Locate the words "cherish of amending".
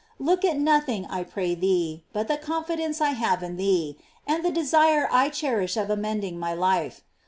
5.29-6.39